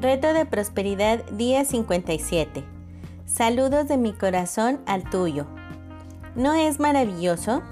[0.00, 2.62] Reto de Prosperidad día 57.
[3.26, 5.48] Saludos de mi corazón al tuyo.
[6.36, 7.62] ¿No es maravilloso?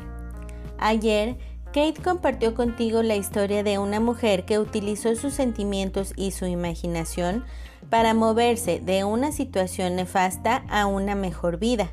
[0.76, 6.46] Ayer, Kate compartió contigo la historia de una mujer que utilizó sus sentimientos y su
[6.46, 7.44] imaginación
[7.90, 11.92] para moverse de una situación nefasta a una mejor vida.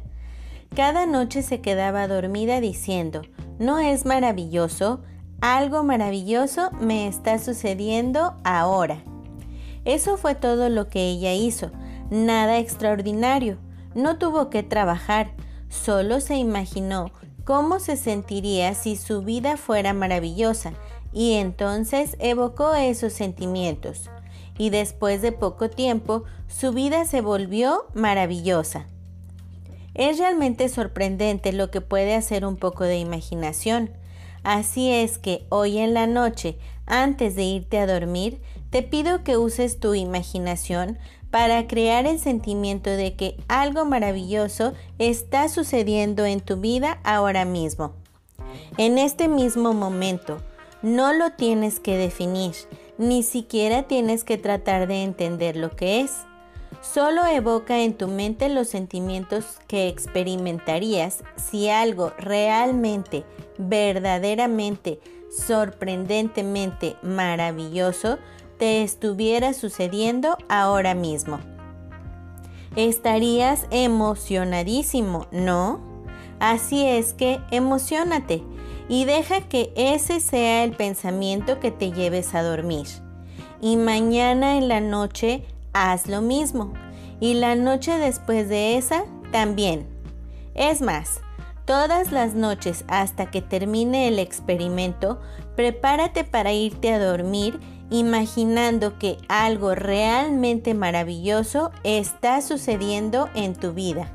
[0.75, 3.21] Cada noche se quedaba dormida diciendo,
[3.59, 5.03] ¿no es maravilloso?
[5.41, 9.03] Algo maravilloso me está sucediendo ahora.
[9.85, 11.71] Eso fue todo lo que ella hizo,
[12.09, 13.57] nada extraordinario.
[13.95, 15.31] No tuvo que trabajar,
[15.69, 17.11] solo se imaginó
[17.43, 20.73] cómo se sentiría si su vida fuera maravillosa
[21.11, 24.09] y entonces evocó esos sentimientos.
[24.57, 28.87] Y después de poco tiempo, su vida se volvió maravillosa.
[29.95, 33.91] Es realmente sorprendente lo que puede hacer un poco de imaginación.
[34.43, 38.41] Así es que hoy en la noche, antes de irte a dormir,
[38.73, 40.97] te pido que uses tu imaginación
[41.29, 47.93] para crear el sentimiento de que algo maravilloso está sucediendo en tu vida ahora mismo.
[48.79, 50.39] En este mismo momento,
[50.81, 52.55] no lo tienes que definir,
[52.97, 56.11] ni siquiera tienes que tratar de entender lo que es.
[56.81, 63.23] Solo evoca en tu mente los sentimientos que experimentarías si algo realmente,
[63.59, 68.17] verdaderamente, sorprendentemente maravilloso
[68.63, 71.41] te estuviera sucediendo ahora mismo.
[72.77, 75.81] Estarías emocionadísimo, ¿no?
[76.39, 78.41] Así es que emocionate
[78.87, 82.87] y deja que ese sea el pensamiento que te lleves a dormir.
[83.59, 86.71] Y mañana en la noche haz lo mismo.
[87.19, 89.03] Y la noche después de esa
[89.33, 89.85] también.
[90.55, 91.19] Es más,
[91.65, 95.19] todas las noches hasta que termine el experimento,
[95.55, 97.59] prepárate para irte a dormir
[97.89, 104.11] imaginando que algo realmente maravilloso está sucediendo en tu vida.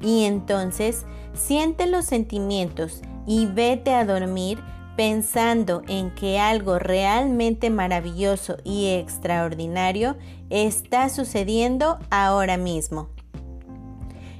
[0.00, 4.58] Y entonces siente los sentimientos y vete a dormir
[4.96, 10.16] pensando en que algo realmente maravilloso y extraordinario
[10.50, 13.08] está sucediendo ahora mismo.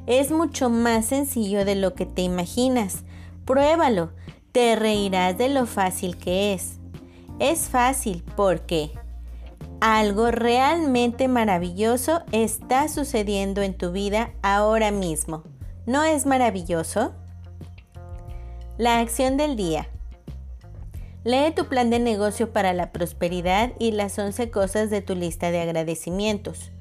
[0.06, 3.04] Es mucho más sencillo de lo que te imaginas.
[3.44, 4.10] Pruébalo,
[4.52, 6.78] te reirás de lo fácil que es.
[7.38, 8.92] Es fácil porque
[9.80, 15.42] algo realmente maravilloso está sucediendo en tu vida ahora mismo.
[15.86, 17.14] ¿No es maravilloso?
[18.78, 19.88] La acción del día.
[21.24, 25.50] Lee tu plan de negocio para la prosperidad y las 11 cosas de tu lista
[25.50, 26.72] de agradecimientos.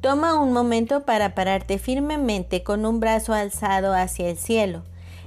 [0.00, 4.84] Toma un momento para pararte firmemente con un brazo alzado hacia el cielo,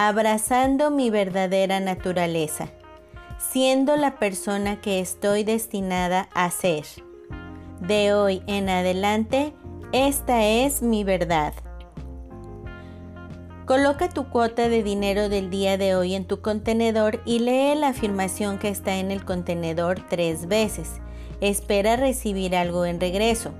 [0.00, 2.68] abrazando mi verdadera naturaleza,
[3.50, 6.84] siendo la persona que estoy destinada a ser.
[7.80, 9.54] De hoy en adelante,
[9.90, 11.52] esta es mi verdad.
[13.66, 17.88] Coloca tu cuota de dinero del día de hoy en tu contenedor y lee la
[17.88, 21.00] afirmación que está en el contenedor tres veces.
[21.40, 23.50] Espera recibir algo en regreso.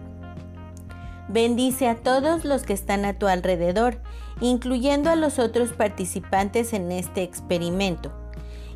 [1.28, 4.00] Bendice a todos los que están a tu alrededor,
[4.40, 8.12] incluyendo a los otros participantes en este experimento.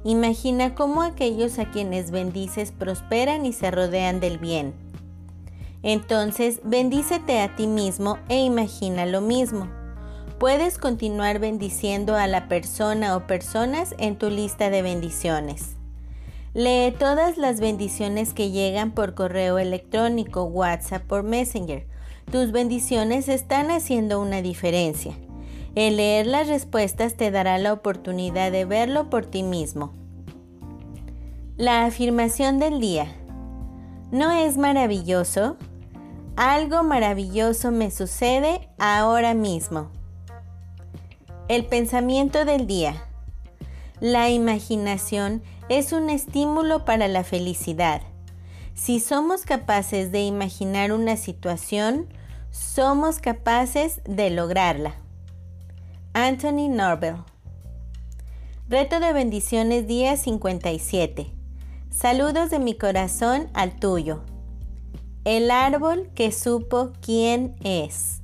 [0.05, 4.75] Imagina cómo aquellos a quienes bendices prosperan y se rodean del bien.
[5.83, 9.69] Entonces, bendícete a ti mismo e imagina lo mismo
[10.43, 15.77] puedes continuar bendiciendo a la persona o personas en tu lista de bendiciones.
[16.53, 21.87] Lee todas las bendiciones que llegan por correo electrónico, WhatsApp o Messenger.
[22.31, 25.15] Tus bendiciones están haciendo una diferencia.
[25.75, 29.93] El leer las respuestas te dará la oportunidad de verlo por ti mismo.
[31.57, 33.07] La afirmación del día.
[34.11, 35.57] ¿No es maravilloso?
[36.37, 39.91] Algo maravilloso me sucede ahora mismo.
[41.49, 43.05] El pensamiento del día.
[44.01, 48.03] La imaginación es un estímulo para la felicidad.
[48.75, 52.07] Si somos capaces de imaginar una situación,
[52.51, 54.95] somos capaces de lograrla.
[56.15, 57.17] Anthony Norbel.
[58.69, 61.31] Reto de bendiciones día 57.
[61.91, 64.23] Saludos de mi corazón al tuyo.
[65.25, 68.23] el árbol que supo quién es.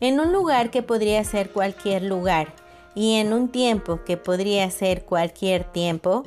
[0.00, 2.54] En un lugar que podría ser cualquier lugar
[2.94, 6.24] y en un tiempo que podría ser cualquier tiempo,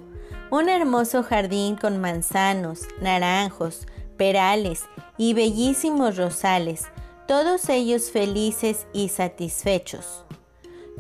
[0.55, 4.85] un hermoso jardín con manzanos, naranjos, perales
[5.17, 6.85] y bellísimos rosales,
[7.27, 10.23] todos ellos felices y satisfechos.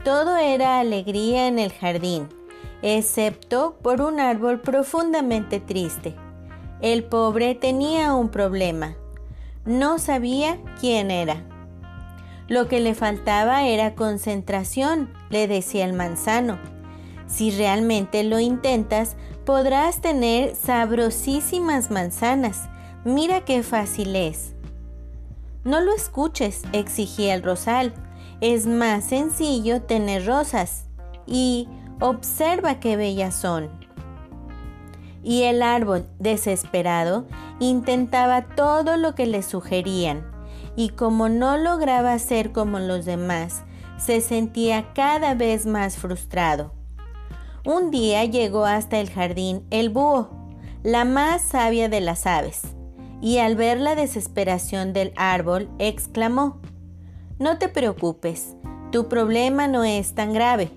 [0.03, 2.27] Todo era alegría en el jardín,
[2.81, 6.15] excepto por un árbol profundamente triste.
[6.81, 8.97] El pobre tenía un problema.
[9.63, 11.45] No sabía quién era.
[12.49, 16.59] Lo que le faltaba era concentración, le decía el manzano.
[17.27, 19.15] Si realmente lo intentas,
[19.45, 22.67] podrás tener sabrosísimas manzanas.
[23.03, 24.53] Mira qué fácil es.
[25.63, 27.93] No lo escuches, exigía el rosal.
[28.41, 30.85] Es más sencillo tener rosas.
[31.27, 31.67] Y
[31.99, 33.69] observa qué bellas son.
[35.23, 37.25] Y el árbol, desesperado,
[37.59, 40.23] intentaba todo lo que le sugerían,
[40.75, 43.63] y como no lograba ser como los demás,
[43.97, 46.73] se sentía cada vez más frustrado.
[47.65, 50.29] Un día llegó hasta el jardín el búho,
[50.83, 52.61] la más sabia de las aves,
[53.21, 56.61] y al ver la desesperación del árbol, exclamó,
[57.39, 58.55] No te preocupes,
[58.91, 60.71] tu problema no es tan grave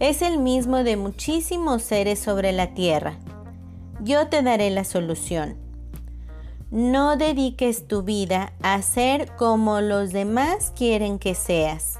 [0.00, 3.18] es el mismo de muchísimos seres sobre la tierra.
[4.00, 5.56] Yo te daré la solución.
[6.70, 11.98] No dediques tu vida a ser como los demás quieren que seas.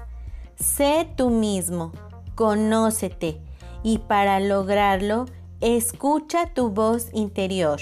[0.56, 1.92] Sé tú mismo,
[2.34, 3.40] conócete
[3.82, 5.26] y para lograrlo,
[5.60, 7.80] escucha tu voz interior.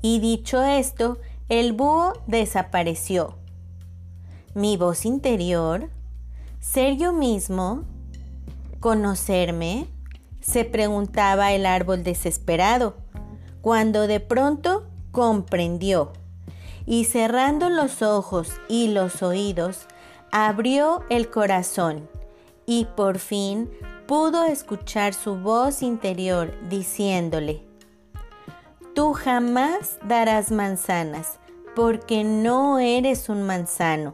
[0.00, 1.18] Y dicho esto,
[1.48, 3.36] el búho desapareció.
[4.54, 5.90] ¿Mi voz interior?
[6.60, 7.84] ¿Ser yo mismo?
[8.80, 9.86] ¿Conocerme?
[10.42, 12.96] se preguntaba el árbol desesperado,
[13.62, 16.12] cuando de pronto comprendió
[16.84, 19.86] y cerrando los ojos y los oídos,
[20.32, 22.08] abrió el corazón
[22.66, 23.70] y por fin
[24.12, 27.62] pudo escuchar su voz interior diciéndole,
[28.94, 31.38] Tú jamás darás manzanas,
[31.74, 34.12] porque no eres un manzano,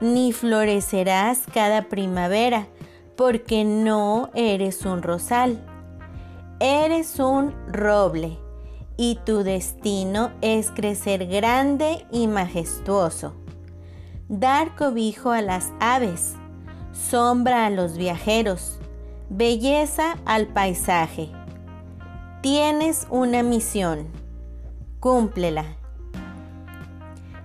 [0.00, 2.68] ni florecerás cada primavera,
[3.14, 5.62] porque no eres un rosal,
[6.58, 8.38] eres un roble
[8.96, 13.34] y tu destino es crecer grande y majestuoso,
[14.30, 16.32] dar cobijo a las aves,
[16.94, 18.78] sombra a los viajeros,
[19.34, 21.30] belleza al paisaje.
[22.42, 24.08] Tienes una misión,
[25.00, 25.64] cúmplela.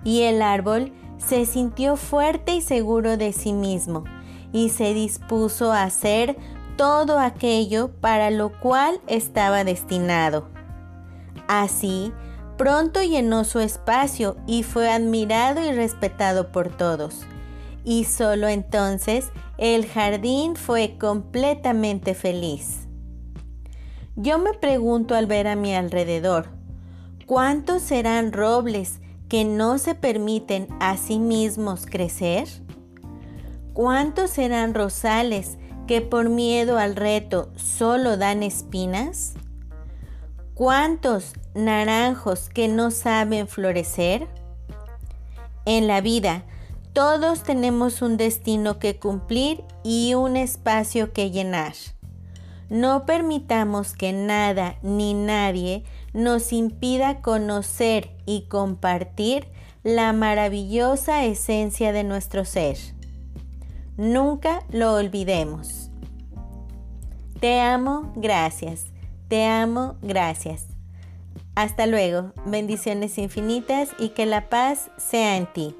[0.03, 4.03] Y el árbol se sintió fuerte y seguro de sí mismo
[4.51, 6.35] y se dispuso a hacer
[6.75, 10.49] todo aquello para lo cual estaba destinado.
[11.47, 12.11] Así,
[12.57, 17.25] pronto llenó su espacio y fue admirado y respetado por todos.
[17.83, 22.87] Y solo entonces el jardín fue completamente feliz.
[24.15, 26.47] Yo me pregunto al ver a mi alrededor,
[27.25, 32.47] ¿cuántos serán robles que no se permiten a sí mismos crecer?
[33.73, 39.33] ¿Cuántos serán rosales que por miedo al reto solo dan espinas?
[40.55, 44.27] ¿Cuántos naranjos que no saben florecer?
[45.65, 46.43] En la vida,
[46.97, 51.73] todos tenemos un destino que cumplir y un espacio que llenar.
[52.71, 59.47] No permitamos que nada ni nadie nos impida conocer y compartir
[59.83, 62.79] la maravillosa esencia de nuestro ser.
[63.95, 65.91] Nunca lo olvidemos.
[67.39, 68.85] Te amo, gracias.
[69.27, 70.65] Te amo, gracias.
[71.53, 72.31] Hasta luego.
[72.47, 75.75] Bendiciones infinitas y que la paz sea en ti.